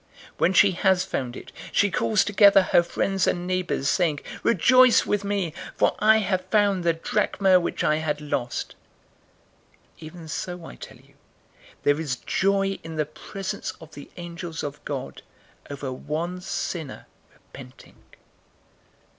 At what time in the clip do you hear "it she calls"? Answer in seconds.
1.37-2.23